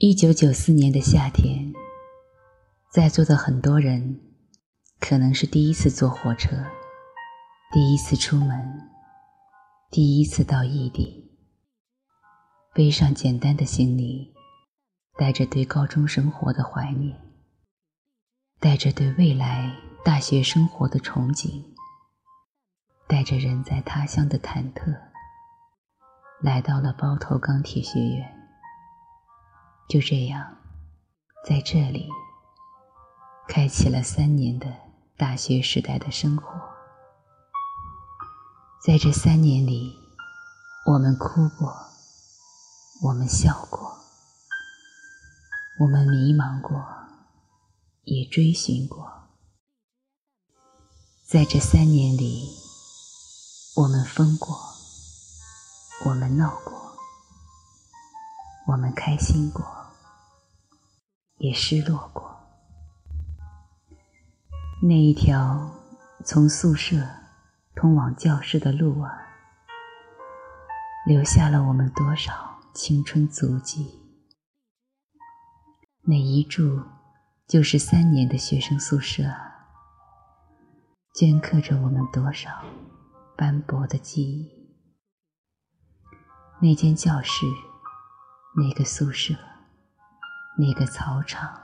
[0.00, 1.72] 一九九四年的夏天，
[2.92, 4.20] 在座的很多人
[5.00, 6.56] 可能是第一次坐火车，
[7.72, 8.80] 第一次出门，
[9.90, 11.36] 第一次到异地，
[12.72, 14.32] 背上简单的行李，
[15.16, 17.20] 带着对高中生活的怀念，
[18.60, 19.74] 带着对未来
[20.04, 21.64] 大学生活的憧憬，
[23.08, 24.96] 带着人在他乡的忐忑，
[26.40, 28.37] 来到了包头钢铁学院。
[29.88, 30.54] 就这样，
[31.46, 32.10] 在这里
[33.48, 34.66] 开启了三年的
[35.16, 36.60] 大学时代的生活。
[38.84, 39.96] 在这三年里，
[40.86, 41.74] 我们哭过，
[43.02, 43.96] 我们笑过，
[45.80, 46.84] 我们迷茫过，
[48.04, 49.10] 也追寻过。
[51.26, 52.54] 在这三年里，
[53.76, 54.54] 我们疯过，
[56.04, 56.94] 我们闹过，
[58.66, 59.77] 我们开心过。
[61.38, 62.36] 也失落过。
[64.82, 65.70] 那一条
[66.24, 66.96] 从宿舍
[67.74, 69.10] 通往教室的路啊，
[71.06, 74.00] 留下了我们多少青春足迹？
[76.02, 76.82] 那一住
[77.46, 79.24] 就是三年的学生宿舍，
[81.14, 82.50] 镌刻着我们多少
[83.36, 84.48] 斑驳的记忆。
[86.60, 87.46] 那间教室，
[88.56, 89.34] 那个宿舍。
[90.60, 91.56] 那个操场，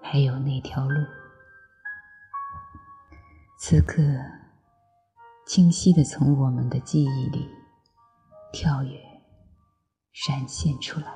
[0.00, 1.04] 还有那条路，
[3.58, 4.00] 此刻
[5.44, 7.50] 清晰的从我们的记忆里
[8.52, 9.00] 跳跃、
[10.12, 11.06] 闪现出来。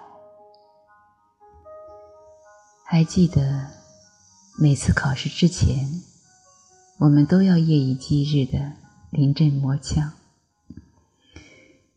[2.85, 3.71] 还记得
[4.61, 6.03] 每次考试之前，
[6.99, 8.73] 我们都要夜以继日的
[9.11, 10.13] 临阵磨枪。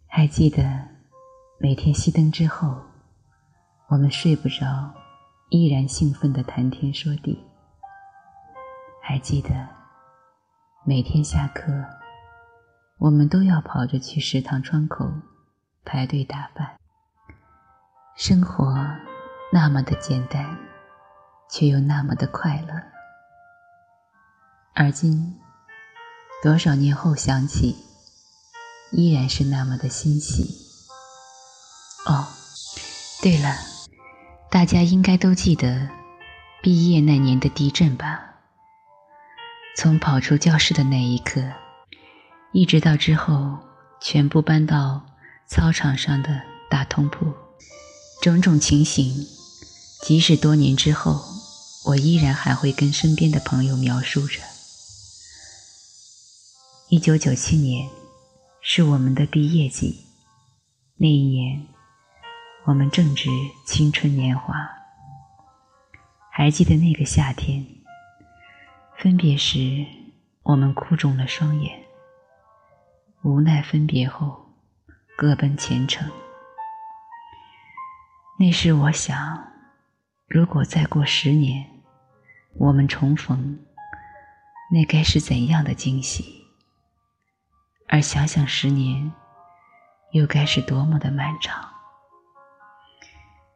[0.06, 0.88] 还记得
[1.60, 2.95] 每天熄灯之后。
[3.88, 4.92] 我们睡不着，
[5.50, 7.46] 依然兴奋地谈天说地。
[9.00, 9.50] 还记得
[10.84, 11.72] 每天下课，
[12.98, 15.08] 我们都要跑着去食堂窗口
[15.84, 16.78] 排队打饭。
[18.18, 18.74] 生活
[19.52, 20.58] 那么的简单，
[21.52, 22.74] 却又那么的快乐。
[24.74, 25.40] 而今，
[26.42, 27.76] 多少年后想起，
[28.92, 30.44] 依然是那么的欣喜。
[32.08, 32.26] 哦，
[33.22, 33.75] 对了。
[34.56, 35.90] 大家应该都记得
[36.64, 38.36] 毕业那年的地震吧？
[39.76, 41.44] 从跑出教室的那一刻，
[42.54, 43.60] 一直到之后
[44.00, 45.06] 全部搬到
[45.46, 47.34] 操场上的大通铺，
[48.22, 49.28] 种种情形，
[50.04, 51.20] 即使多年之后，
[51.88, 54.40] 我依然还会跟身边的朋友描述着。
[56.88, 57.90] 一九九七年
[58.62, 60.06] 是我们的毕业季，
[60.96, 61.75] 那一年。
[62.66, 63.30] 我们正值
[63.64, 64.56] 青春年华，
[66.32, 67.64] 还记得那个夏天，
[68.98, 69.86] 分别时
[70.42, 71.84] 我们哭肿了双眼，
[73.22, 74.52] 无奈分别后
[75.16, 76.10] 各奔前程。
[78.40, 79.48] 那时我想，
[80.28, 81.70] 如果再过十年，
[82.58, 83.60] 我们重逢，
[84.72, 86.44] 那该是怎样的惊喜？
[87.88, 89.14] 而想想十年，
[90.14, 91.75] 又该是多么的漫长。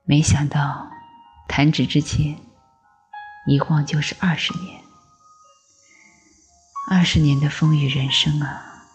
[0.10, 0.90] 没想到，
[1.48, 2.36] 弹指之间，
[3.46, 4.82] 一晃就是二十年。
[6.90, 8.88] 二十年的风雨人生啊，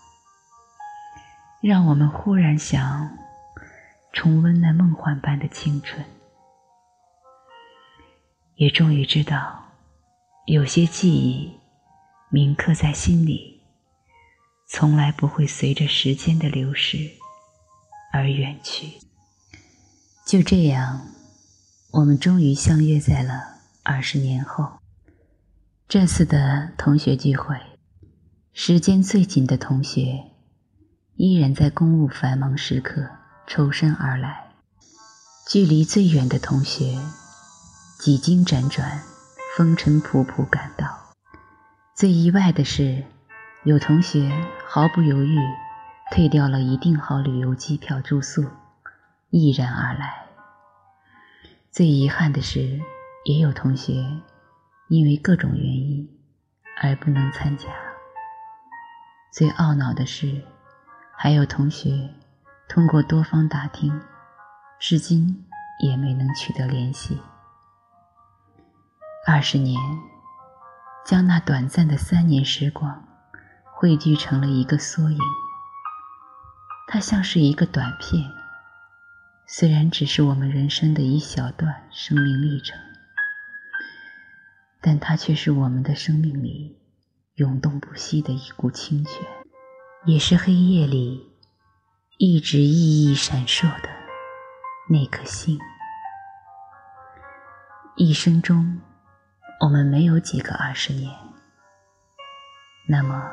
[1.63, 3.17] 让我们忽然想
[4.13, 6.05] 重温那梦幻般的青春，
[8.57, 9.67] 也终于知道，
[10.47, 11.61] 有些记忆
[12.29, 13.63] 铭刻在心里，
[14.67, 17.09] 从来不会随着时间的流逝
[18.13, 18.99] 而远去。
[20.25, 21.03] 就这样，
[21.91, 24.79] 我们终于相约在了二十年后。
[25.87, 27.55] 这次的同学聚会，
[28.55, 30.25] 时间最紧的同学，
[31.17, 33.07] 依然在公务繁忙时刻
[33.47, 34.31] 抽身而来；
[35.47, 36.99] 距离最远的同学，
[38.01, 39.03] 几经辗转，
[39.59, 41.13] 风尘仆仆赶到。
[41.95, 43.05] 最意外的是，
[43.65, 44.33] 有同学
[44.67, 45.37] 毫不犹豫
[46.13, 48.47] 退掉了已订好旅游机票、住宿。
[49.37, 50.27] 毅然而来。
[51.73, 52.81] 最遗憾的是，
[53.25, 53.95] 也有同学
[54.87, 56.09] 因为各种原因
[56.81, 57.69] 而不能参加。
[59.33, 60.41] 最懊恼的是，
[61.19, 62.15] 还有同学
[62.69, 64.01] 通过多方打听，
[64.79, 65.45] 至今
[65.81, 67.21] 也没能取得联系。
[69.27, 69.77] 二十年，
[71.05, 73.05] 将那短暂的三年时光
[73.75, 75.19] 汇聚成了一个缩影，
[76.87, 78.31] 它像是一个短片。
[79.47, 82.79] 虽然只是我们人生的一小段生命历程，
[84.81, 86.79] 但它却是我们的生命里
[87.35, 89.23] 涌动不息的一股清泉，
[90.07, 91.31] 也是黑夜里
[92.17, 93.89] 一直熠熠闪烁的
[94.89, 95.59] 那颗星。
[97.97, 98.81] 一生中，
[99.61, 101.15] 我们没有几个二十年，
[102.89, 103.31] 那么，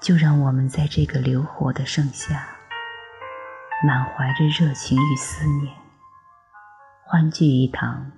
[0.00, 2.56] 就让我们在这个流火的盛夏。
[3.82, 5.74] 满怀着热情与思念，
[7.06, 8.12] 欢聚一堂，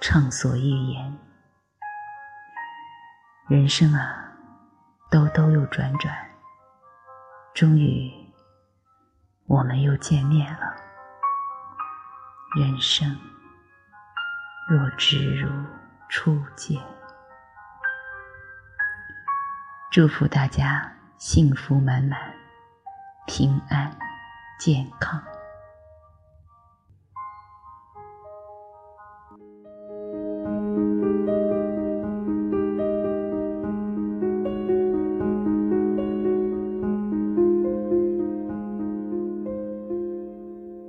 [0.00, 1.18] 畅所欲言。
[3.48, 4.32] 人生啊，
[5.10, 6.16] 兜兜又转转，
[7.52, 8.10] 终于，
[9.46, 10.74] 我们又见面了。
[12.56, 13.14] 人生
[14.70, 15.50] 若只如
[16.08, 16.80] 初见。
[19.90, 22.18] 祝福大家幸福满满，
[23.26, 23.94] 平安。
[24.64, 25.31] 健康。